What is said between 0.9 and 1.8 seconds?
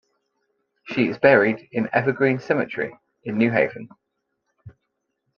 is buried